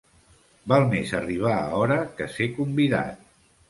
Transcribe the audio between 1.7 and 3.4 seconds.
hora, que ser convidat.